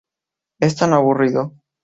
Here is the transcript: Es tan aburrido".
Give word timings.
Es 0.59 0.75
tan 0.77 0.93
aburrido". 0.93 1.53